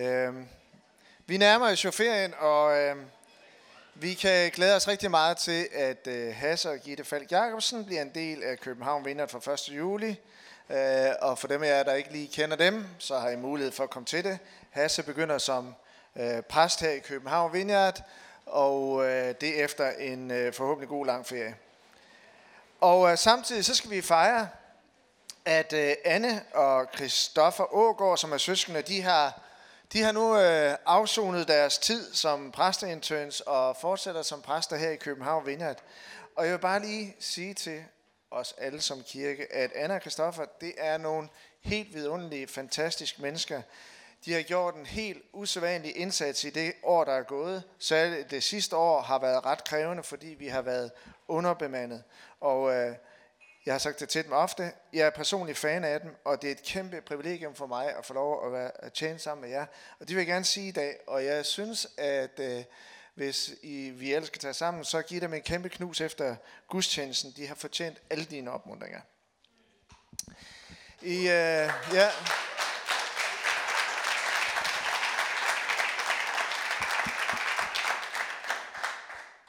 [0.00, 0.34] Øh,
[1.26, 2.96] vi nærmer os jo ferien, og øh,
[3.94, 8.02] vi kan glæde os rigtig meget til, at øh, Hasse og Gitte Falk Jacobsen bliver
[8.02, 9.68] en del af København Vinder fra 1.
[9.68, 10.20] juli.
[10.70, 13.72] Øh, og for dem af jer, der ikke lige kender dem, så har I mulighed
[13.72, 14.38] for at komme til det.
[14.70, 15.74] Hasse begynder som
[16.16, 18.02] øh, præst her i København Vineyard,
[18.46, 21.56] og øh, det efter en øh, forhåbentlig god lang ferie.
[22.80, 24.48] Og øh, samtidig så skal vi fejre,
[25.44, 29.40] at øh, Anne og Christoffer Ågård, som er søskende, de har,
[29.92, 34.96] de har nu øh, afsonet deres tid som præsteinterns og fortsætter som præster her i
[34.96, 35.82] København Vineyard.
[36.36, 37.84] Og jeg vil bare lige sige til
[38.30, 41.28] os alle som kirke, at Anna og Christoffer, det er nogle
[41.60, 43.62] helt vidunderlige, fantastiske mennesker.
[44.24, 47.62] De har gjort en helt usædvanlig indsats i det år, der er gået.
[47.78, 50.90] Så det sidste år har været ret krævende, fordi vi har været
[51.28, 52.02] underbemandet.
[52.40, 52.96] Og øh,
[53.66, 54.72] jeg har sagt det til dem ofte.
[54.92, 58.06] Jeg er personlig fan af dem, og det er et kæmpe privilegium for mig at
[58.06, 59.66] få lov at, være, at tjene sammen med jer.
[60.00, 60.96] Og det vil jeg gerne sige i dag.
[61.06, 62.64] Og jeg synes, at øh,
[63.14, 66.36] hvis I, vi ellers skal tage sammen, så giv dem en kæmpe knus efter
[66.68, 67.32] gudstjenesten.
[67.36, 69.00] De har fortjent alle dine opmuntringer.
[71.02, 72.10] I, øh, ja.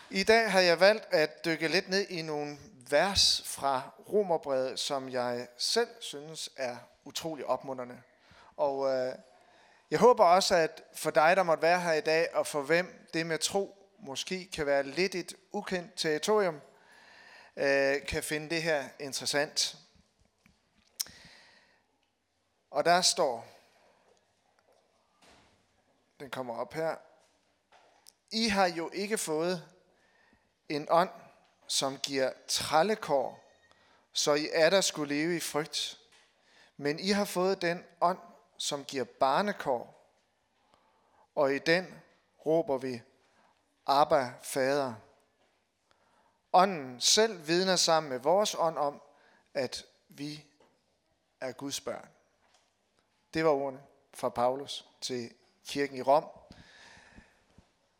[0.09, 2.57] I dag har jeg valgt at dykke lidt ned i nogle
[2.91, 8.01] vers fra Romerbrevet, som jeg selv synes er utrolig opmuntrende.
[8.57, 9.15] Og øh,
[9.91, 13.09] jeg håber også, at for dig, der måtte være her i dag, og for hvem
[13.13, 16.61] det med tro måske kan være lidt et ukendt territorium,
[17.57, 19.77] øh, kan finde det her interessant.
[22.71, 23.47] Og der står,
[26.19, 26.95] den kommer op her,
[28.31, 29.67] I har jo ikke fået
[30.69, 31.09] en ånd,
[31.71, 33.43] som giver trallekår,
[34.13, 35.99] så I er der skulle leve i frygt.
[36.77, 38.17] Men I har fået den ånd,
[38.57, 40.11] som giver barnekår,
[41.35, 42.01] og i den
[42.45, 43.01] råber vi,
[43.85, 44.93] Abba, Fader.
[46.53, 49.01] Ånden selv vidner sammen med vores ånd om,
[49.53, 50.45] at vi
[51.41, 52.09] er Guds børn.
[53.33, 53.81] Det var ordene
[54.13, 55.33] fra Paulus til
[55.67, 56.25] kirken i Rom.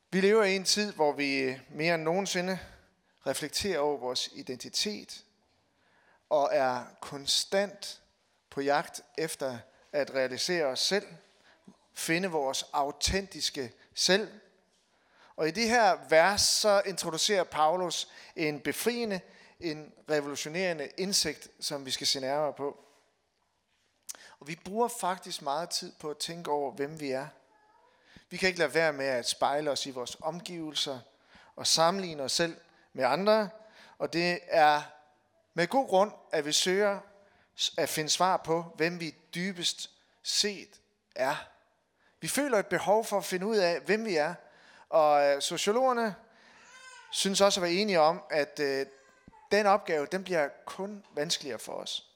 [0.09, 2.59] Vi lever i en tid, hvor vi mere end nogensinde
[3.27, 5.23] reflekterer over vores identitet
[6.29, 8.01] og er konstant
[8.49, 9.57] på jagt efter
[9.91, 11.07] at realisere os selv,
[11.93, 14.31] finde vores autentiske selv.
[15.35, 19.21] Og i det her vers, så introducerer Paulus en befriende,
[19.59, 22.83] en revolutionerende indsigt, som vi skal se nærmere på.
[24.39, 27.27] Og vi bruger faktisk meget tid på at tænke over, hvem vi er.
[28.29, 30.99] Vi kan ikke lade være med at spejle os i vores omgivelser
[31.55, 32.57] og sammenligne os selv
[32.93, 33.49] med andre.
[33.97, 34.81] Og det er
[35.53, 36.99] med god grund, at vi søger
[37.77, 39.89] at finde svar på, hvem vi dybest
[40.23, 40.79] set
[41.15, 41.35] er.
[42.21, 44.33] Vi føler et behov for at finde ud af, hvem vi er.
[44.89, 46.15] Og øh, sociologerne
[47.11, 48.85] synes også at være enige om, at øh,
[49.51, 52.07] den opgave, den bliver kun vanskeligere for os.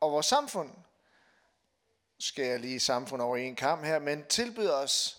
[0.00, 0.70] Og vores samfund,
[2.18, 5.18] skal jeg lige samfund over en kamp her, men tilbyder os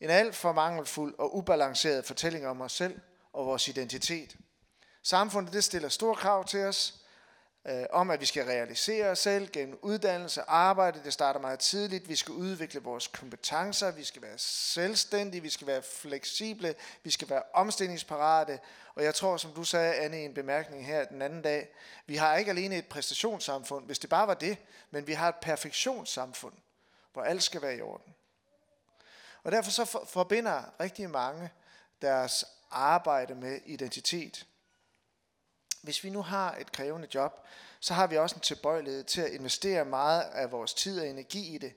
[0.00, 3.00] en alt for mangelfuld og ubalanceret fortælling om os selv
[3.32, 4.36] og vores identitet.
[5.02, 6.94] Samfundet det stiller store krav til os,
[7.66, 11.00] øh, om at vi skal realisere os selv gennem uddannelse, arbejde.
[11.04, 12.08] Det starter meget tidligt.
[12.08, 13.90] Vi skal udvikle vores kompetencer.
[13.90, 15.40] Vi skal være selvstændige.
[15.40, 16.74] Vi skal være fleksible.
[17.02, 18.60] Vi skal være omstillingsparate.
[18.94, 21.68] Og jeg tror, som du sagde, Anne, i en bemærkning her den anden dag,
[22.06, 24.58] vi har ikke alene et præstationssamfund, hvis det bare var det,
[24.90, 26.54] men vi har et perfektionssamfund,
[27.12, 28.14] hvor alt skal være i orden.
[29.42, 31.50] Og derfor så forbinder rigtig mange
[32.02, 34.46] deres arbejde med identitet.
[35.82, 37.46] Hvis vi nu har et krævende job,
[37.80, 41.54] så har vi også en tilbøjelighed til at investere meget af vores tid og energi
[41.54, 41.72] i det.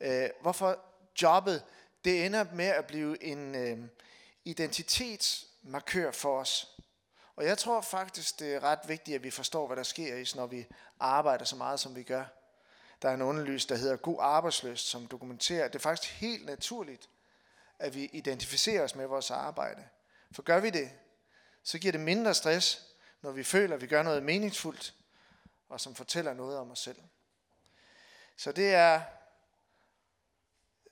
[0.00, 0.78] Øh, hvorfor
[1.22, 1.62] jobbet,
[2.04, 3.78] det ender med at blive en øh,
[4.44, 6.76] identitetsmarkør for os.
[7.36, 10.26] Og jeg tror faktisk, det er ret vigtigt, at vi forstår, hvad der sker i,
[10.34, 10.66] når vi
[11.00, 12.24] arbejder så meget, som vi gør.
[13.02, 16.46] Der er en underlys, der hedder God arbejdsløst, som dokumenterer, at det er faktisk helt
[16.46, 17.08] naturligt,
[17.78, 19.84] at vi identificerer os med vores arbejde.
[20.32, 20.90] For gør vi det,
[21.62, 22.86] så giver det mindre stress,
[23.22, 24.94] når vi føler, at vi gør noget meningsfuldt,
[25.68, 26.96] og som fortæller noget om os selv.
[28.36, 29.00] Så det er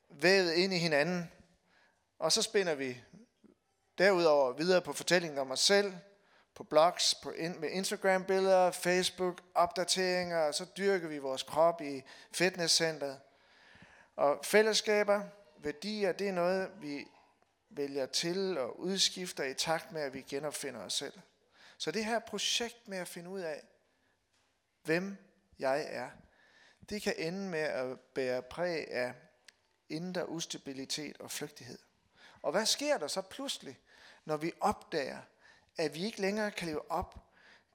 [0.09, 1.31] vævet ind i hinanden,
[2.19, 3.01] og så spænder vi
[3.99, 5.95] derudover videre på fortællingen om os selv,
[6.55, 12.03] på blogs, på in, med Instagram-billeder, Facebook, opdateringer, og så dyrker vi vores krop i
[12.33, 13.21] fitnesscenteret.
[14.17, 15.23] Og fællesskaber,
[15.59, 17.07] værdier, det er noget, vi
[17.71, 21.21] vælger til og udskifter i takt med, at vi genopfinder os selv.
[21.79, 23.63] Så det her projekt med at finde ud af,
[24.83, 25.17] hvem
[25.59, 26.11] jeg er,
[26.89, 29.15] det kan ende med at bære præg af
[29.89, 31.79] indre ustabilitet og flygtighed.
[32.43, 33.79] Og hvad sker der så pludselig,
[34.25, 35.21] når vi opdager,
[35.77, 37.19] at vi ikke længere kan leve op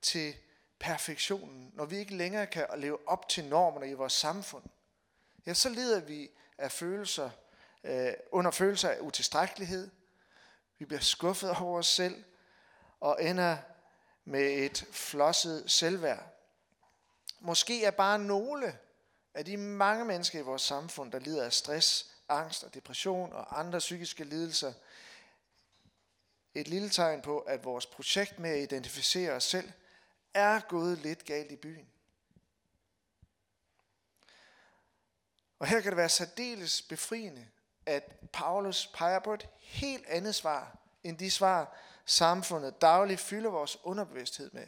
[0.02, 0.36] til
[0.80, 4.64] perfektionen, når vi ikke længere kan leve op til normerne i vores samfund,
[5.46, 7.30] ja, så lider vi af følelser,
[7.86, 9.92] øh, under følelser af utilstrækkelighed.
[10.80, 12.24] Vi bliver skuffet over os selv
[13.00, 13.58] og ender
[14.26, 16.24] med et flosset selvværd.
[17.40, 18.78] Måske er bare nogle
[19.34, 23.60] af de mange mennesker i vores samfund, der lider af stress, angst og depression og
[23.60, 24.74] andre psykiske lidelser,
[26.54, 29.72] et lille tegn på, at vores projekt med at identificere os selv
[30.34, 31.88] er gået lidt galt i byen.
[35.60, 37.48] Og her kan det være særdeles befriende,
[37.86, 38.04] at
[38.34, 44.52] Paulus peger på et helt andet svar, end de svar, samfundet dagligt fylder vores underbevidsthed
[44.52, 44.68] med.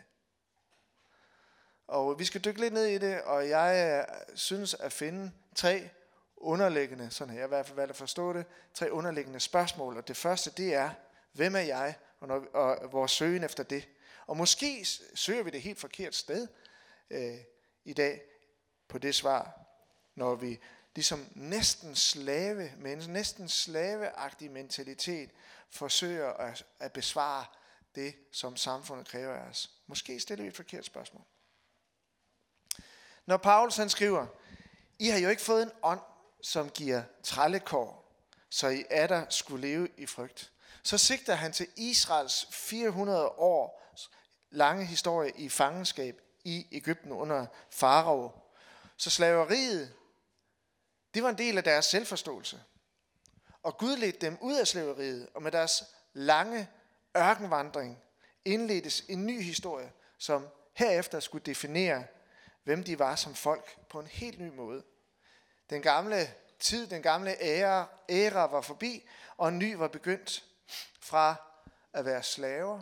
[1.88, 4.06] Og vi skal dykke lidt ned i det, og jeg
[4.36, 5.90] synes at finde tre
[6.38, 9.98] underliggende, sådan her jeg i hvert fald valgt at forstå det, tre underliggende spørgsmål.
[9.98, 10.90] Og det første, det er,
[11.34, 13.88] hvem er jeg, og, når, og vores søgen efter det.
[14.28, 14.86] Og måske
[15.16, 16.48] søger vi det helt forkert sted
[17.10, 17.38] øh,
[17.86, 18.22] i dag
[18.88, 19.60] på det svar,
[20.16, 20.60] når vi
[20.98, 25.30] ligesom næsten slave, med en næsten slaveagtig mentalitet,
[25.70, 27.46] forsøger at, at besvare
[27.96, 29.72] det, som samfundet kræver af os.
[29.88, 31.24] Måske stiller vi et forkert spørgsmål.
[33.26, 34.26] Når Paulus han skriver,
[35.00, 36.00] I har jo ikke fået en ånd,
[36.42, 40.52] som giver trællekår, så I er der skulle leve i frygt.
[40.84, 43.96] Så sigter han til Israels 400 år
[44.52, 48.32] lange historie i fangenskab i Ægypten under farao.
[48.98, 49.94] Så slaveriet,
[51.18, 52.64] det var en del af deres selvforståelse.
[53.64, 55.84] Og Gud ledte dem ud af slaveriet, og med deres
[56.14, 56.70] lange
[57.18, 58.00] ørkenvandring
[58.46, 62.04] indledtes en ny historie, som herefter skulle definere,
[62.64, 64.84] hvem de var som folk på en helt ny måde.
[65.70, 70.44] Den gamle tid, den gamle æra, æra var forbi, og en ny var begyndt
[71.00, 71.36] fra
[71.94, 72.82] at være slaver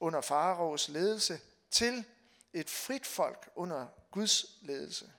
[0.00, 1.40] under faraos ledelse
[1.70, 2.04] til
[2.52, 5.12] et frit folk under Guds ledelse.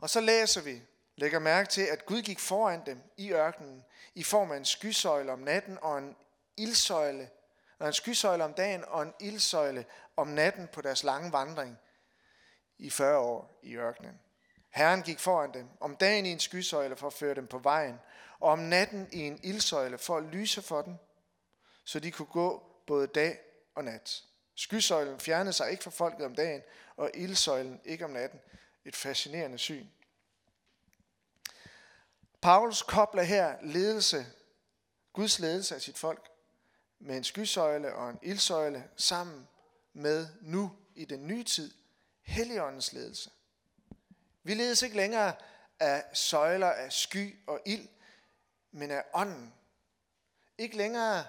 [0.00, 0.82] Og så læser vi,
[1.16, 5.32] lægger mærke til, at Gud gik foran dem i ørkenen i form af en skysøjle
[5.32, 6.16] om natten og en
[6.56, 7.30] ildsøjle,
[7.78, 9.84] og en skysøjle om dagen og en ildsøjle
[10.16, 11.78] om natten på deres lange vandring
[12.78, 14.20] i 40 år i ørkenen.
[14.70, 18.00] Herren gik foran dem, om dagen i en skysøjle for at føre dem på vejen,
[18.40, 20.94] og om natten i en ildsøjle for at lyse for dem,
[21.84, 23.38] så de kunne gå både dag
[23.74, 24.22] og nat.
[24.54, 26.62] Skysøjlen fjernede sig ikke fra folket om dagen,
[26.96, 28.40] og ildsøjlen ikke om natten.
[28.84, 29.86] Et fascinerende syn.
[32.42, 34.26] Paulus kobler her ledelse,
[35.12, 36.30] Guds ledelse af sit folk,
[36.98, 39.48] med en skysøjle og en ildsøjle sammen
[39.92, 41.74] med nu i den nye tid,
[42.22, 43.30] Helligåndens ledelse.
[44.42, 45.34] Vi ledes ikke længere
[45.80, 47.88] af søjler af sky og ild,
[48.70, 49.54] men af ånden.
[50.58, 51.26] Ikke længere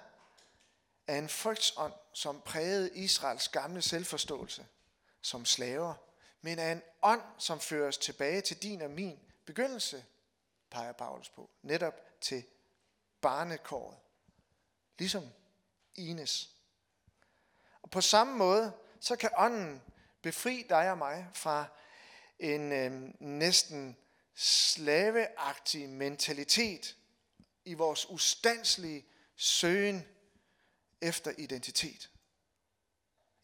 [1.06, 4.66] af en frygtsånd, som prægede Israels gamle selvforståelse
[5.22, 5.94] som slaver,
[6.42, 10.04] men af en ånd, som føres tilbage til din og min begyndelse,
[10.70, 12.44] peger Paulus på, netop til
[13.20, 13.98] barnekåret,
[14.98, 15.28] ligesom
[15.94, 16.50] Ines.
[17.82, 19.82] Og på samme måde, så kan ånden
[20.22, 21.66] befri dig og mig fra
[22.38, 23.96] en øh, næsten
[24.34, 26.96] slaveagtig mentalitet
[27.64, 30.08] i vores ustandslige søgen
[31.00, 32.10] efter identitet.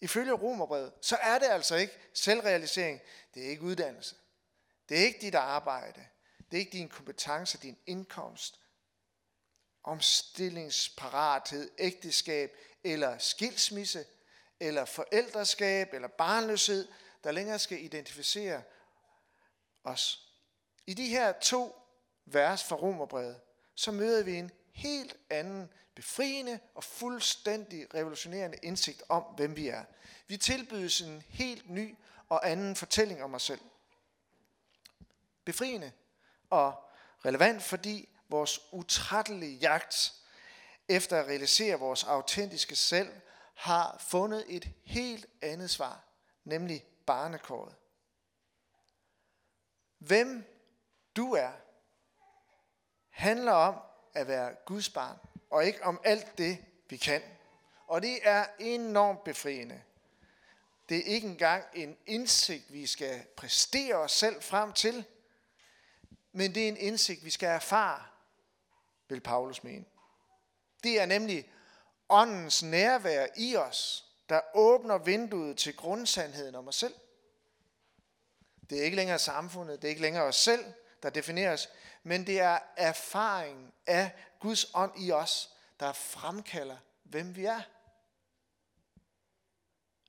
[0.01, 3.01] Ifølge Romerbrevet, så er det altså ikke selvrealisering.
[3.35, 4.17] Det er ikke uddannelse.
[4.89, 6.07] Det er ikke dit arbejde.
[6.51, 8.61] Det er ikke din kompetence, din indkomst,
[9.85, 14.05] omstillingsparathed, ægteskab eller skilsmisse,
[14.61, 16.89] eller forældreskab, eller barnløshed,
[17.25, 18.63] der længere skal identificere
[19.85, 20.33] os.
[20.87, 21.77] I de her to
[22.25, 23.41] vers fra Romerbrevet,
[23.75, 29.85] så møder vi en helt anden, befriende og fuldstændig revolutionerende indsigt om, hvem vi er.
[30.27, 31.97] Vi tilbydes en helt ny
[32.29, 33.61] og anden fortælling om os selv.
[35.45, 35.93] Befriende
[36.51, 36.91] og
[37.25, 40.13] relevant, fordi vores utrættelige jagt
[40.89, 43.13] efter at realisere vores autentiske selv
[43.55, 46.05] har fundet et helt andet svar,
[46.45, 47.75] nemlig barnekåret.
[49.99, 50.45] Hvem
[51.17, 51.53] du er,
[53.11, 53.88] handler om
[54.19, 55.17] at være Guds barn,
[55.51, 56.59] og ikke om alt det,
[56.89, 57.23] vi kan.
[57.87, 59.83] Og det er enormt befriende.
[60.89, 65.05] Det er ikke engang en indsigt, vi skal præstere os selv frem til,
[66.33, 68.03] men det er en indsigt, vi skal erfare,
[69.09, 69.85] vil Paulus mene.
[70.83, 71.51] Det er nemlig
[72.09, 76.95] åndens nærvær i os, der åbner vinduet til grundsandheden om os selv.
[78.71, 80.65] Det er ikke længere samfundet, det er ikke længere os selv,
[81.03, 81.69] der defineres,
[82.09, 84.11] men det er erfaringen af
[84.41, 85.51] Guds ånd i os,
[85.81, 87.63] der fremkalder, hvem vi er.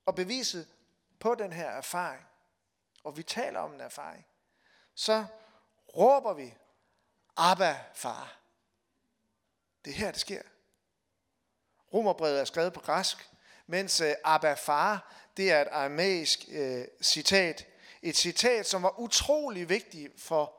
[0.06, 0.68] Og beviset
[1.20, 2.26] på den her erfaring,
[3.04, 4.26] og vi taler om en erfaring,
[4.96, 5.26] så
[5.98, 6.54] råber vi,
[7.38, 8.40] Abba, far.
[9.86, 10.42] Det er her, det sker.
[11.94, 13.30] Romerbrevet er skrevet på græsk,
[13.68, 17.68] mens eh, Abba, far, det er et aramæisk øh, citat.
[18.02, 20.56] Et citat, som var utrolig vigtigt for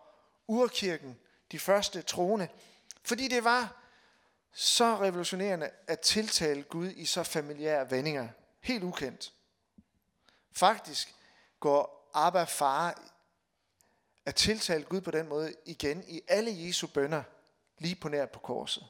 [0.46, 1.18] urkirken,
[1.52, 2.48] de første troende.
[3.02, 3.76] Fordi det var
[4.52, 8.28] så revolutionerende at tiltale Gud i så familiære vendinger.
[8.60, 9.32] Helt ukendt.
[10.52, 11.14] Faktisk
[11.60, 13.02] går Abba far
[14.26, 17.22] at tiltale Gud på den måde igen i alle Jesu bønder,
[17.78, 18.86] lige på nær på korset.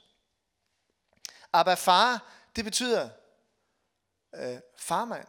[1.52, 3.08] Abba far, det betyder
[4.34, 5.26] øh, farmand.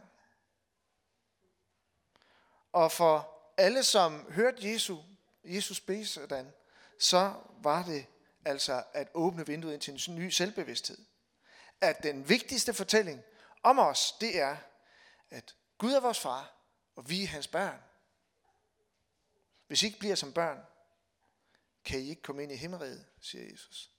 [2.72, 5.00] Og for alle, som hørte Jesus,
[5.44, 6.54] Jesus bede sådan,
[7.02, 8.06] så var det
[8.46, 10.98] altså at åbne vinduet ind til en ny selvbevidsthed.
[11.82, 13.24] At den vigtigste fortælling
[13.64, 14.58] om os, det er,
[15.30, 16.56] at Gud er vores far,
[16.96, 17.80] og vi er hans børn.
[19.68, 20.60] Hvis I ikke bliver som børn,
[21.86, 23.92] kan I ikke komme ind i himmeriget, siger Jesus.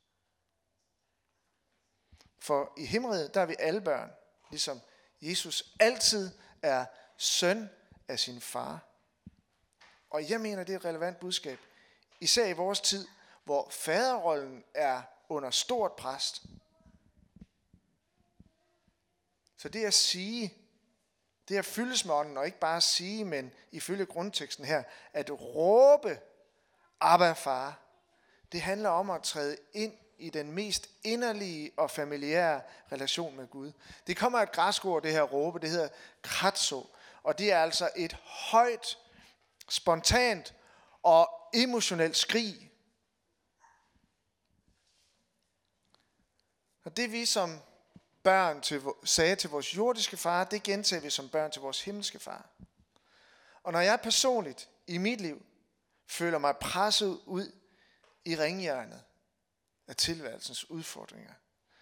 [2.38, 4.10] For i himmeriget, der er vi alle børn,
[4.50, 4.80] ligesom
[5.20, 6.30] Jesus altid
[6.62, 7.70] er søn
[8.08, 8.88] af sin far.
[10.10, 11.58] Og jeg mener, det er et relevant budskab.
[12.22, 13.08] Især i vores tid,
[13.44, 16.42] hvor faderrollen er under stort pres.
[19.56, 20.54] Så det at sige,
[21.48, 26.20] det at fyldes med ånden, og ikke bare sige, men ifølge grundteksten her, at råbe,
[27.00, 27.78] Abba far,
[28.52, 32.62] det handler om at træde ind i den mest inderlige og familiære
[32.92, 33.72] relation med Gud.
[34.06, 35.88] Det kommer et græsk ord, det her råbe, det hedder
[36.22, 38.98] kratso, og det er altså et højt,
[39.68, 40.54] spontant
[41.02, 42.72] og emotionelt skrig.
[46.84, 47.60] Og det vi som
[48.22, 52.18] børn til, sagde til vores jordiske far, det gentager vi som børn til vores himmelske
[52.18, 52.48] far.
[53.62, 55.46] Og når jeg personligt i mit liv
[56.06, 57.52] føler mig presset ud
[58.24, 59.02] i ringhjørnet
[59.86, 61.32] af tilværelsens udfordringer,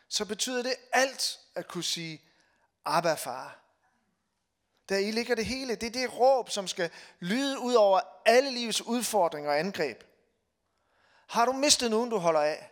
[0.08, 2.22] så betyder det alt at kunne sige,
[2.84, 3.58] Abba far.
[4.90, 5.74] Der i ligger det hele.
[5.74, 10.04] Det er det råb, som skal lyde ud over alle livets udfordringer og angreb.
[11.28, 12.70] Har du mistet nogen, du holder af?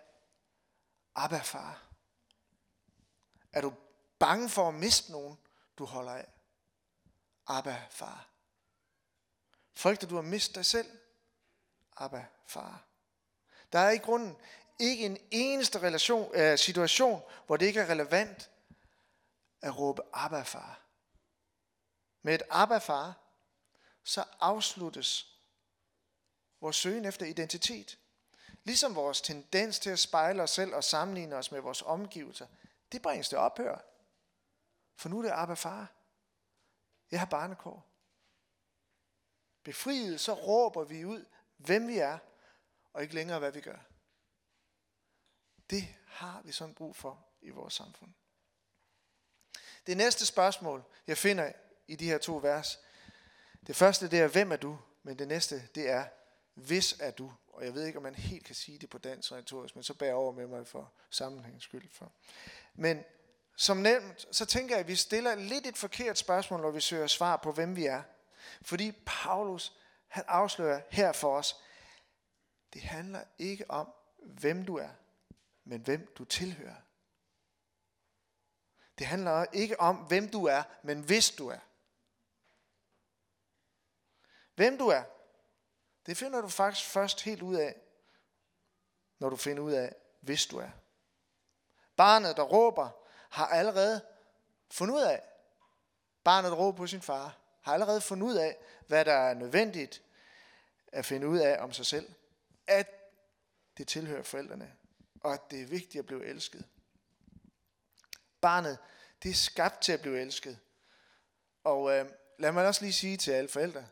[1.14, 1.82] Abba far.
[3.52, 3.72] Er du
[4.18, 5.38] bange for at miste nogen,
[5.78, 6.26] du holder af?
[7.46, 8.28] Abba, far.
[9.75, 10.90] Frygter du at miste dig selv?
[11.96, 12.84] Abba, far.
[13.72, 14.37] Der er i grunden
[14.78, 18.50] ikke en eneste relation, øh, situation, hvor det ikke er relevant
[19.62, 20.88] at råbe Abba, far.
[22.28, 23.20] Med et Abba, far,
[24.04, 25.38] så afsluttes
[26.61, 27.99] vores søgen efter identitet.
[28.64, 32.47] Ligesom vores tendens til at spejle os selv og sammenligne os med vores omgivelser,
[32.92, 33.78] det bringes det ophør.
[34.97, 35.92] For nu er det Abba far.
[37.11, 37.87] Jeg har barnekår.
[39.62, 41.25] Befriet, så råber vi ud,
[41.56, 42.18] hvem vi er,
[42.92, 43.78] og ikke længere, hvad vi gør.
[45.70, 48.12] Det har vi sådan brug for i vores samfund.
[49.87, 51.52] Det næste spørgsmål, jeg finder
[51.88, 52.78] i de her to vers,
[53.66, 54.78] det første det er, hvem er du?
[55.02, 56.04] Men det næste, det er,
[56.54, 57.33] hvis er du?
[57.49, 59.95] Og jeg ved ikke, om man helt kan sige det på dansk retorisk, men så
[59.95, 61.88] bærer over med mig for sammenhængens skyld.
[61.92, 62.12] For.
[62.75, 63.04] Men
[63.57, 67.07] som nævnt, så tænker jeg, at vi stiller lidt et forkert spørgsmål, når vi søger
[67.07, 68.02] svar på, hvem vi er.
[68.62, 69.76] Fordi Paulus,
[70.09, 71.57] han afslører her for os,
[72.73, 73.92] det handler ikke om,
[74.23, 74.88] hvem du er,
[75.64, 76.75] men hvem du tilhører.
[78.99, 81.59] Det handler ikke om, hvem du er, men hvis du er.
[84.58, 85.02] Hvem du er,
[86.06, 87.80] det finder du faktisk først helt ud af,
[89.18, 90.70] når du finder ud af, hvis du er.
[91.96, 92.90] Barnet, der råber,
[93.28, 94.00] har allerede
[94.70, 95.22] fundet ud af,
[96.24, 100.02] barnet, der råber på sin far, har allerede fundet ud af, hvad der er nødvendigt
[100.92, 102.12] at finde ud af om sig selv.
[102.66, 102.88] At
[103.76, 104.74] det tilhører forældrene,
[105.20, 106.64] og at det er vigtigt at blive elsket.
[108.40, 108.78] Barnet,
[109.22, 110.58] det er skabt til at blive elsket.
[111.64, 113.86] Og øh, lad mig også lige sige til alle forældre,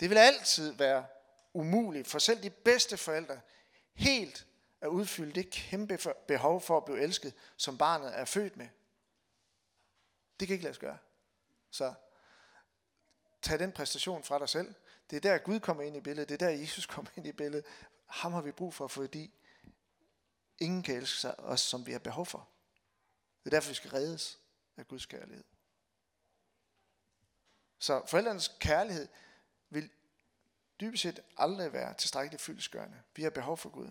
[0.00, 1.06] det vil altid være
[1.52, 3.40] umuligt for selv de bedste forældre
[3.94, 4.46] helt
[4.80, 8.68] at udfylde det kæmpe behov for at blive elsket, som barnet er født med.
[10.40, 10.98] Det kan ikke lade sig gøre.
[11.70, 11.94] Så
[13.42, 14.74] tag den præstation fra dig selv.
[15.10, 16.28] Det er der Gud kommer ind i billedet.
[16.28, 17.64] Det er der Jesus kommer ind i billedet.
[18.06, 19.34] Ham har vi brug for, fordi
[20.58, 22.48] ingen kan elske sig os, som vi har behov for.
[23.44, 24.38] Det er derfor, vi skal reddes
[24.76, 25.44] af Guds kærlighed.
[27.78, 29.08] Så forældrenes kærlighed
[29.70, 29.90] vil
[30.80, 33.02] dybest set aldrig være tilstrækkeligt fyldesgørende.
[33.16, 33.90] Vi har behov for Gud.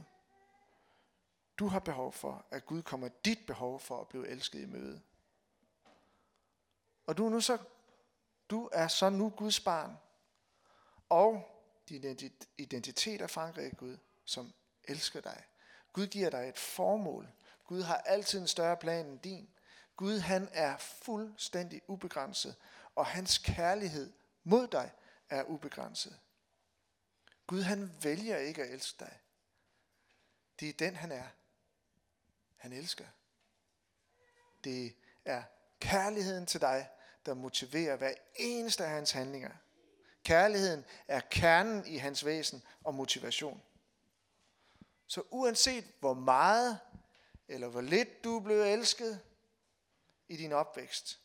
[1.59, 5.01] Du har behov for, at Gud kommer dit behov for at blive elsket i møde.
[7.07, 7.57] Og du er, nu så,
[8.49, 9.97] du er så nu Guds barn.
[11.09, 12.17] Og din
[12.57, 14.53] identitet er forankret i Gud, som
[14.83, 15.43] elsker dig.
[15.93, 17.29] Gud giver dig et formål.
[17.65, 19.49] Gud har altid en større plan end din.
[19.95, 22.55] Gud han er fuldstændig ubegrænset,
[22.95, 24.91] og hans kærlighed mod dig
[25.29, 26.19] er ubegrænset.
[27.47, 29.19] Gud han vælger ikke at elske dig.
[30.59, 31.27] Det er den han er.
[32.57, 33.05] Han elsker.
[34.63, 35.43] Det er
[35.79, 36.89] kærligheden til dig,
[37.25, 39.51] der motiverer hver eneste af hans handlinger.
[40.23, 43.61] Kærligheden er kernen i hans væsen og motivation.
[45.07, 46.79] Så uanset hvor meget
[47.47, 49.21] eller hvor lidt du er blevet elsket
[50.27, 51.19] i din opvækst,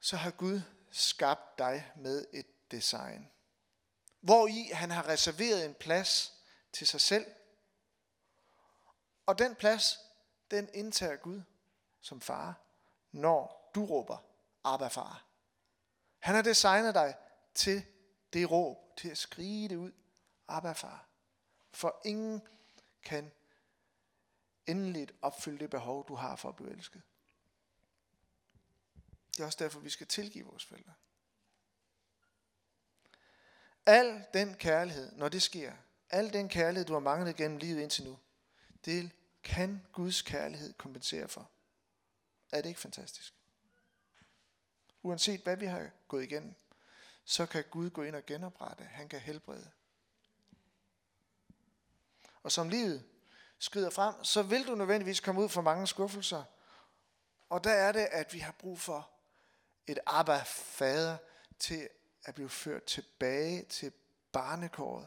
[0.00, 0.60] så har Gud
[0.98, 3.30] skabt dig med et design.
[4.20, 6.32] Hvor i han har reserveret en plads
[6.72, 7.26] til sig selv.
[9.26, 9.98] Og den plads,
[10.50, 11.42] den indtager Gud
[12.00, 12.60] som far,
[13.12, 14.18] når du råber,
[14.64, 15.24] Abba far.
[16.18, 17.14] Han har designet dig
[17.54, 17.84] til
[18.32, 19.92] det råb, til at skrige det ud,
[20.48, 21.08] Abba far.
[21.72, 22.42] For ingen
[23.02, 23.32] kan
[24.66, 27.02] endeligt opfylde det behov, du har for at blive elsket.
[29.38, 30.92] Det er også derfor, vi skal tilgive vores forældre.
[33.86, 35.72] Al den kærlighed, når det sker,
[36.10, 38.18] al den kærlighed, du har manglet gennem livet indtil nu,
[38.84, 39.10] det
[39.42, 41.50] kan Guds kærlighed kompensere for.
[42.52, 43.34] Er det ikke fantastisk?
[45.02, 46.54] Uanset hvad vi har gået igennem,
[47.24, 48.84] så kan Gud gå ind og genoprette.
[48.84, 49.70] Han kan helbrede.
[52.42, 53.04] Og som livet
[53.58, 56.44] skrider frem, så vil du nødvendigvis komme ud for mange skuffelser.
[57.48, 59.17] Og der er det, at vi har brug for
[59.88, 61.16] et Abba fader
[61.58, 61.88] til
[62.24, 63.92] at blive ført tilbage til
[64.32, 65.06] barnekåret.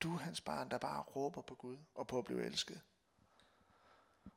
[0.00, 2.80] Du er hans barn, der bare råber på Gud og på at blive elsket.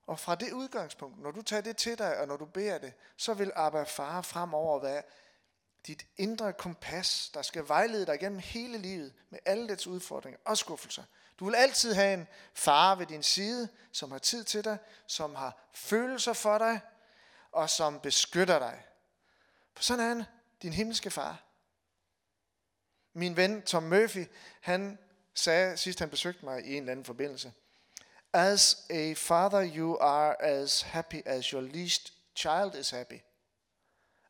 [0.07, 2.93] Og fra det udgangspunkt, når du tager det til dig, og når du beder det,
[3.17, 5.03] så vil Abba far fremover være
[5.87, 10.57] dit indre kompas, der skal vejlede dig gennem hele livet med alle dets udfordringer og
[10.57, 11.03] skuffelser.
[11.39, 15.35] Du vil altid have en far ved din side, som har tid til dig, som
[15.35, 16.79] har følelser for dig,
[17.51, 18.85] og som beskytter dig.
[19.79, 20.23] For sådan er han,
[20.61, 21.43] din himmelske far.
[23.13, 24.25] Min ven Tom Murphy,
[24.61, 24.99] han
[25.33, 27.53] sagde sidst han besøgte mig i en eller anden forbindelse,
[28.33, 33.19] As a father you are as happy as your least child is happy.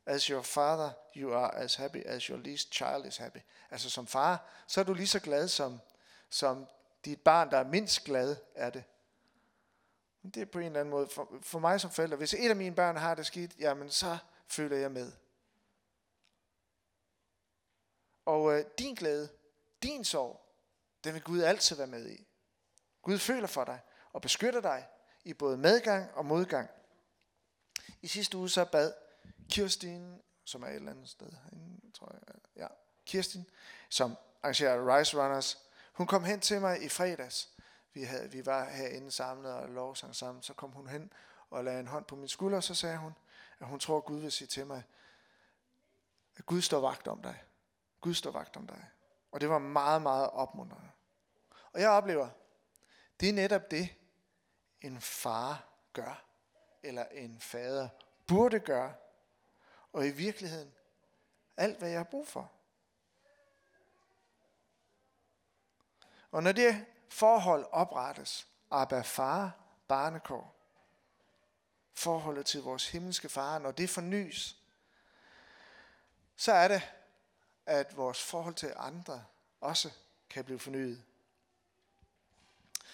[0.05, 3.39] As your father you are as happy as your least child is happy.
[3.71, 5.79] Altså som far, så er du lige så glad som,
[6.29, 6.67] som
[7.05, 8.83] dit barn, der er mindst glad, er det.
[10.23, 12.55] Det er på en eller anden måde, for, for mig som forælder, hvis et af
[12.55, 15.11] mine børn har det skidt, jamen så føler jeg med.
[18.29, 19.29] Og øh, din glæde,
[19.83, 20.41] din sorg,
[21.03, 22.27] den vil Gud altid være med i.
[23.01, 23.79] Gud føler for dig
[24.13, 24.87] og beskytter dig
[25.23, 26.69] i både medgang og modgang.
[28.01, 28.93] I sidste uge så bad
[29.49, 32.67] Kirsten, som er et eller andet sted herinde, tror jeg, ja,
[33.05, 33.49] Kirsten,
[33.89, 35.57] som arrangerer Rise Runners,
[35.93, 37.49] hun kom hen til mig i fredags.
[37.93, 40.43] Vi, havde, vi var herinde samlet og lovsang sammen.
[40.43, 41.13] Så kom hun hen
[41.49, 43.15] og lagde en hånd på min skulder, og så sagde hun,
[43.59, 44.83] at hun tror, at Gud vil sige til mig,
[46.35, 47.43] at Gud står vagt om dig.
[48.01, 48.85] Gud står vagt om dig.
[49.31, 50.89] Og det var meget, meget opmuntrende.
[51.73, 52.29] Og jeg oplever,
[53.19, 53.95] det er netop det,
[54.81, 56.25] en far gør,
[56.83, 57.89] eller en fader
[58.27, 58.93] burde gøre.
[59.93, 60.73] Og i virkeligheden,
[61.57, 62.51] alt hvad jeg har brug for.
[66.31, 69.51] Og når det forhold oprettes, Abba far,
[69.87, 70.55] barnekår,
[71.93, 74.57] forholdet til vores himmelske far, når det fornyes,
[76.35, 76.93] så er det,
[77.69, 79.25] at vores forhold til andre
[79.61, 79.89] også
[80.29, 81.03] kan blive fornyet.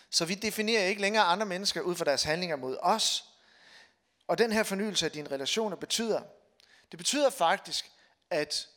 [0.10, 3.24] Så vi definerer ikke længere andre mennesker ud fra deres handlinger mod os.
[4.28, 6.22] Og den her fornyelse af dine relationer betyder,
[6.92, 7.92] det betyder faktisk,
[8.30, 8.68] at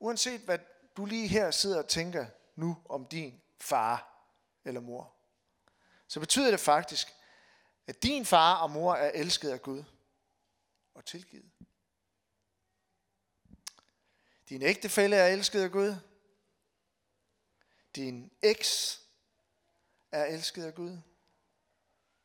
[0.00, 0.58] uanset hvad
[0.96, 4.26] du lige her sidder og tænker nu om din far
[4.64, 5.12] eller mor,
[6.08, 7.08] så betyder det faktisk,
[7.86, 9.84] at din far og mor er elsket af Gud
[10.94, 11.50] og tilgivet.
[14.48, 15.96] Din ægtefælle er elsket af Gud.
[17.96, 19.00] Din eks
[20.12, 20.98] er elsket af Gud.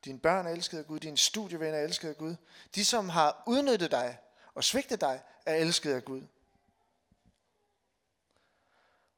[0.05, 0.99] Dine børn er elsket af Gud.
[0.99, 2.35] Dine studievenner er elsket af Gud.
[2.75, 4.17] De, som har udnyttet dig
[4.53, 6.21] og svigtet dig, er elsket af Gud.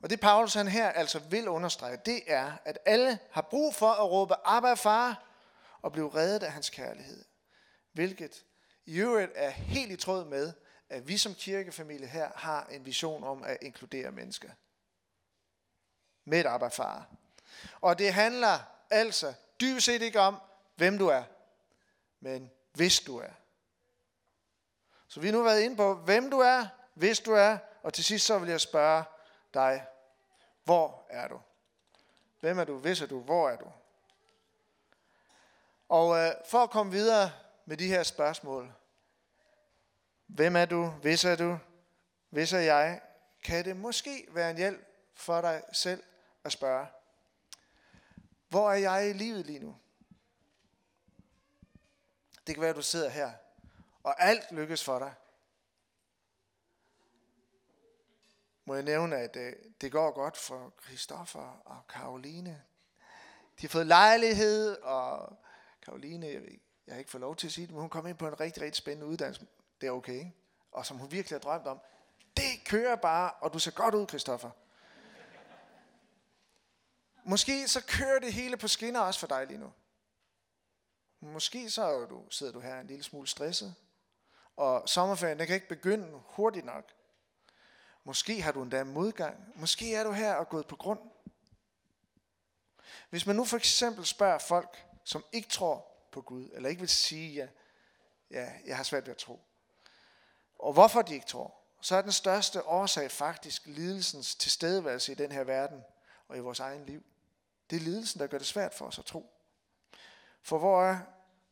[0.04, 3.92] Og det Paulus han her altså vil understrege, det er, at alle har brug for
[3.92, 5.24] at råbe Abba far
[5.82, 7.26] og blive reddet af hans kærlighed.
[7.94, 8.46] Hvilket
[8.86, 10.54] i øvrigt er helt i tråd med,
[10.90, 14.50] at vi som kirkefamilie her har en vision om at inkludere mennesker.
[16.26, 17.06] Med et arbejdsfar.
[17.82, 20.38] Og det handler altså dybest set ikke om,
[20.76, 21.24] hvem du er,
[22.20, 23.32] men hvis du er.
[25.08, 28.04] Så vi har nu været inde på, hvem du er, hvis du er, og til
[28.04, 29.04] sidst så vil jeg spørge
[29.54, 29.86] dig,
[30.64, 31.40] hvor er du?
[32.40, 32.78] Hvem er du?
[32.78, 33.20] Hvis er du?
[33.20, 33.72] Hvor er du?
[35.90, 37.32] Og øh, for at komme videre
[37.66, 38.74] med de her spørgsmål.
[40.30, 40.86] Hvem er du?
[40.86, 41.60] Hvis er du?
[42.30, 43.02] Hvis er jeg?
[43.44, 46.04] Kan det måske være en hjælp for dig selv
[46.44, 46.88] at spørge,
[48.50, 49.78] hvor er jeg i livet lige nu?
[52.48, 53.32] Det kan være, at du sidder her,
[54.04, 55.14] og alt lykkes for dig.
[58.66, 62.64] Må jeg nævne, at øh, det går godt for Christoffer og Karoline.
[63.62, 65.38] De har fået lejlighed, og
[65.82, 68.08] Karoline, jeg, ved, jeg har ikke fået lov til at sige det, men hun kom
[68.08, 69.48] ind på en rigtig, rigtig spændende uddannelse.
[69.82, 70.36] Det er okay, ikke?
[70.72, 71.80] Og som hun virkelig har drømt om.
[72.38, 74.52] Det kører bare, og du ser godt ud, Christoffer.
[77.24, 79.74] Måske så kører det hele på skinner også for dig lige nu.
[81.20, 83.76] Måske så er du, sidder du her en lille smule stresset,
[84.58, 86.92] og sommerferien den kan ikke begynde hurtigt nok.
[88.04, 89.52] Måske har du endda modgang.
[89.56, 91.00] Måske er du her og gået på grund.
[93.10, 96.90] Hvis man nu for eksempel spørger folk, som ikke tror på Gud, eller ikke vil
[96.90, 97.48] sige, ja,
[98.32, 99.40] ja jeg har svært ved at tro,
[100.60, 105.32] og hvorfor de ikke tror, så er den største årsag faktisk lidelsens tilstedeværelse i den
[105.32, 105.84] her verden
[106.28, 107.04] og i vores egen liv.
[107.70, 109.32] Det er lidelsen, der gør det svært for os at tro.
[110.42, 111.00] For hvor er,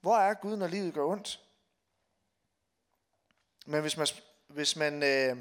[0.01, 1.43] hvor er Gud, når livet gør ondt?
[3.65, 4.07] Men hvis man,
[4.47, 5.37] hvis man øh,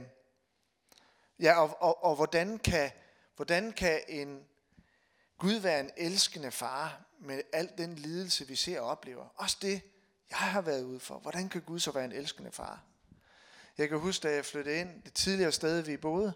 [1.41, 2.91] ja, og, og, og hvordan kan,
[3.37, 4.47] hvordan kan en
[5.39, 9.29] Gud være en elskende far med al den lidelse, vi ser og oplever?
[9.37, 9.83] Også det,
[10.31, 11.19] jeg har været ude for.
[11.19, 12.83] Hvordan kan Gud så være en elskende far?
[13.79, 16.33] Jeg kan huske, da jeg flyttede ind det tidligere sted, vi boede,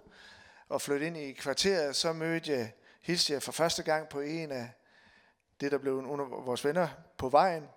[0.69, 4.53] og flyttede ind i kvarteret, så mødte jeg, hilste jeg for første gang på en
[4.53, 4.71] af
[5.61, 7.69] det, der blev under vores venner på vejen.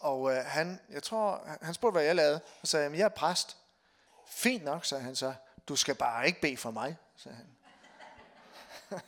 [0.00, 3.08] Og øh, han, jeg tror, han spurgte, hvad jeg lavede, og sagde, at jeg er
[3.08, 3.56] præst.
[4.26, 5.34] Fint nok, sagde han så.
[5.68, 7.46] Du skal bare ikke bede for mig, sagde han.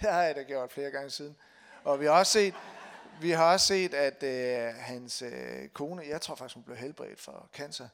[0.00, 1.36] det har jeg da gjort flere gange siden.
[1.84, 2.54] Og vi har også set,
[3.20, 7.20] vi har også set at øh, hans øh, kone, jeg tror faktisk, hun blev helbredt
[7.20, 7.88] for cancer.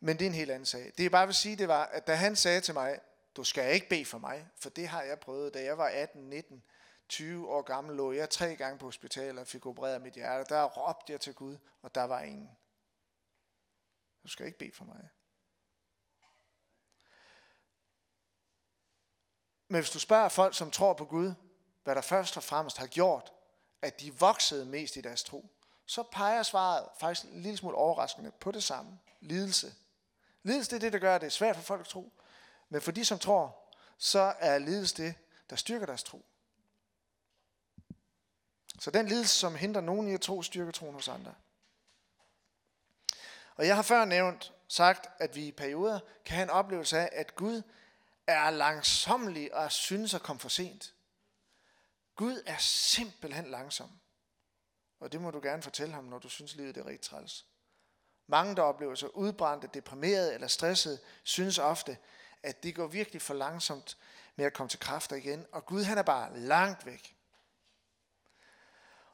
[0.00, 0.92] Men det er en helt anden sag.
[0.96, 3.00] Det jeg bare vil sige, det var, at da han sagde til mig,
[3.36, 6.30] du skal ikke bede for mig, for det har jeg prøvet, da jeg var 18,
[6.30, 6.62] 19,
[7.08, 10.54] 20 år gammel, lå jeg tre gange på hospitalet og fik opereret mit hjerte.
[10.54, 12.50] Der råbte jeg til Gud, og der var ingen.
[14.22, 15.08] Du skal ikke bede for mig.
[19.68, 21.32] Men hvis du spørger folk, som tror på Gud,
[21.84, 23.32] hvad der først og fremmest har gjort,
[23.82, 25.50] at de voksede mest i deres tro,
[25.86, 28.98] så peger svaret faktisk en lille smule overraskende på det samme.
[29.20, 29.74] Lidelse.
[30.42, 32.12] Lidelse det er det, der gør, at det er svært for folk at tro.
[32.68, 35.14] Men for de, som tror, så er lidelse det,
[35.50, 36.24] der styrker deres tro.
[38.80, 41.34] Så den lidelse, som hindrer nogen i at tro, styrker troen hos andre.
[43.56, 47.08] Og jeg har før nævnt, sagt, at vi i perioder kan have en oplevelse af,
[47.12, 47.62] at Gud
[48.26, 50.94] er langsomlig og synes at komme for sent.
[52.16, 53.90] Gud er simpelthen langsom.
[55.00, 57.46] Og det må du gerne fortælle ham, når du synes, livet er rigtig træls.
[58.30, 61.98] Mange, der oplever sig udbrændte, deprimerede eller stressede, synes ofte,
[62.42, 63.98] at det går virkelig for langsomt
[64.36, 65.46] med at komme til kræfter igen.
[65.52, 67.16] Og Gud han er bare langt væk.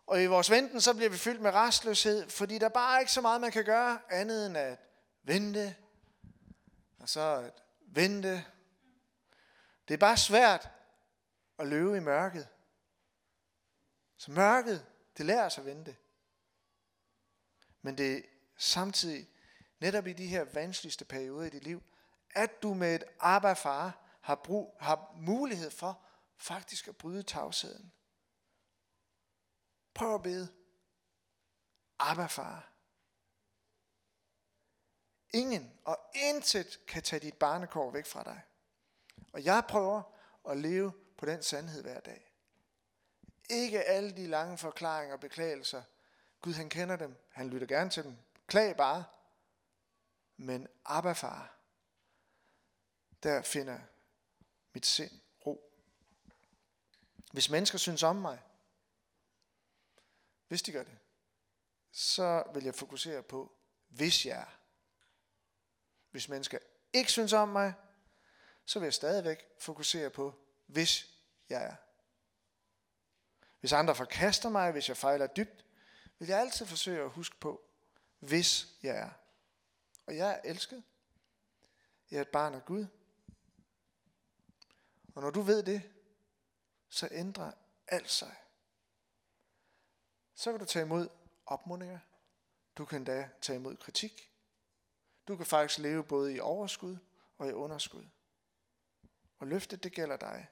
[0.07, 3.13] Og i vores venten, så bliver vi fyldt med restløshed, fordi der bare er ikke
[3.13, 4.79] så meget, man kan gøre, andet end at
[5.23, 5.77] vente,
[6.99, 8.45] og så at vente.
[9.89, 10.69] Det er bare svært
[11.59, 12.49] at løbe i mørket.
[14.17, 15.97] Så mørket, det lærer os at vente.
[17.83, 18.27] Men det
[18.57, 19.29] samtidig,
[19.81, 21.83] netop i de her vanskeligste perioder i dit liv,
[22.31, 26.03] at du med et arbejdsfar har, brug, har mulighed for
[26.37, 27.93] faktisk at bryde tavsheden.
[29.95, 30.49] Prøv at bede.
[31.99, 32.73] Abba far.
[35.33, 38.41] Ingen og intet kan tage dit barnekår væk fra dig.
[39.33, 40.03] Og jeg prøver
[40.49, 42.33] at leve på den sandhed hver dag.
[43.51, 45.83] Ikke alle de lange forklaringer og beklagelser.
[46.41, 47.17] Gud han kender dem.
[47.31, 48.17] Han lytter gerne til dem.
[48.47, 49.05] Klag bare.
[50.37, 51.57] Men Abba far,
[53.23, 53.81] der finder
[54.73, 55.73] mit sind ro.
[57.33, 58.43] Hvis mennesker synes om mig,
[60.49, 60.99] hvis de gør det,
[61.93, 63.53] så vil jeg fokusere på,
[63.89, 64.59] hvis jeg er.
[66.11, 66.59] Hvis mennesker
[66.93, 67.75] ikke synes om mig,
[68.65, 70.35] så vil jeg stadigvæk fokusere på,
[70.67, 71.77] hvis jeg er.
[73.61, 75.65] Hvis andre forkaster mig, hvis jeg fejler dybt,
[76.19, 77.66] vil jeg altid forsøge at huske på,
[78.19, 79.11] hvis jeg er.
[80.07, 80.83] Og jeg er elsket.
[82.11, 82.87] Jeg er et barn af Gud.
[85.15, 85.83] Og når du ved det,
[86.89, 87.53] så ændrer
[87.89, 88.37] alt sig.
[90.35, 91.09] Så kan du tage imod
[91.47, 91.99] opmundinger.
[92.77, 94.33] Du kan da tage imod kritik.
[95.29, 96.97] Du kan faktisk leve både i overskud
[97.39, 98.07] og i underskud.
[99.39, 100.49] Og løftet, det gælder dig.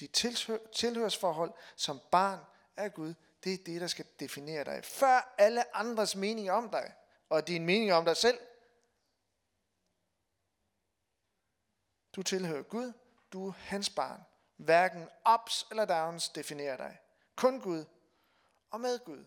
[0.00, 0.10] Dit
[0.72, 2.44] tilhørsforhold som barn
[2.76, 4.84] af Gud, det er det, der skal definere dig.
[4.84, 6.94] Før alle andres mening om dig,
[7.28, 8.38] og din mening om dig selv.
[12.16, 12.92] Du tilhører Gud,
[13.32, 14.20] du er hans barn.
[14.56, 16.98] Hverken ups eller downs definerer dig.
[17.36, 17.84] Kun Gud.
[18.70, 19.24] Og med Gud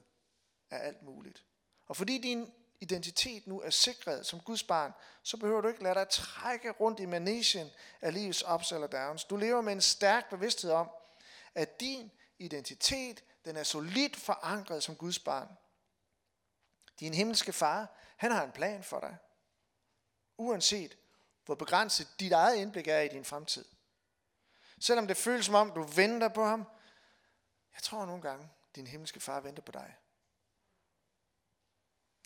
[0.69, 1.45] er alt muligt.
[1.85, 5.95] Og fordi din identitet nu er sikret som Guds barn, så behøver du ikke lade
[5.95, 7.69] dig trække rundt i manesien
[8.01, 9.23] af livets ups eller downs.
[9.23, 10.89] Du lever med en stærk bevidsthed om,
[11.55, 15.47] at din identitet, den er solidt forankret som Guds barn.
[16.99, 19.17] Din himmelske far, han har en plan for dig.
[20.37, 20.97] Uanset
[21.45, 23.65] hvor begrænset dit eget indblik er i din fremtid.
[24.79, 26.59] Selvom det føles som om, du venter på ham,
[27.73, 29.95] jeg tror nogle gange, din himmelske far venter på dig.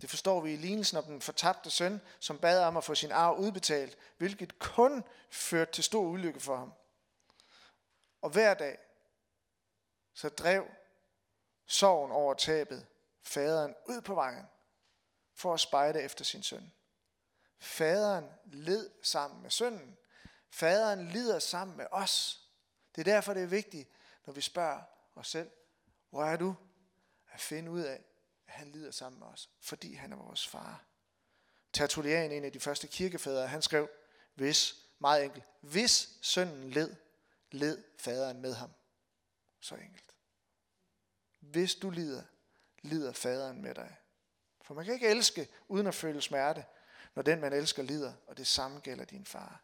[0.01, 3.12] Det forstår vi i lignelsen om den fortabte søn, som bad om at få sin
[3.12, 6.73] arv udbetalt, hvilket kun førte til stor ulykke for ham.
[8.21, 8.78] Og hver dag,
[10.13, 10.67] så drev
[11.65, 12.88] sorgen over tabet
[13.21, 14.45] faderen ud på vejen
[15.36, 16.74] for at spejde efter sin søn.
[17.60, 19.98] Faderen led sammen med sønnen.
[20.50, 22.41] Faderen lider sammen med os.
[22.95, 23.89] Det er derfor, det er vigtigt,
[24.26, 24.82] når vi spørger
[25.15, 25.52] os selv,
[26.10, 26.56] hvor er du?
[27.32, 28.04] At finde ud af,
[28.48, 30.86] at han lider sammen med os, fordi han er vores far.
[31.74, 33.89] Tertullian, en af de første kirkefædre, han skrev,
[34.34, 36.95] hvis, meget enkelt, hvis sønnen led,
[37.52, 38.71] led faderen med ham.
[39.60, 40.15] Så enkelt.
[41.39, 42.24] Hvis du lider,
[42.82, 43.95] lider faderen med dig.
[44.65, 46.65] For man kan ikke elske uden at føle smerte,
[47.15, 49.62] når den man elsker lider, og det samme gælder din far.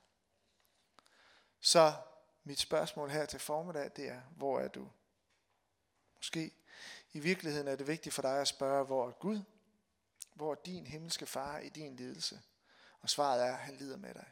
[1.60, 1.94] Så
[2.44, 4.90] mit spørgsmål her til formiddag, det er, hvor er du?
[6.18, 6.52] Måske
[7.14, 9.42] i virkeligheden er det vigtigt for dig at spørge, hvor er Gud?
[10.34, 12.42] Hvor er din himmelske far i din lidelse?
[13.02, 14.28] Og svaret er, at han lider med dig.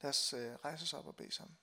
[0.00, 1.58] Lad os øh, rejse os op og bede sammen.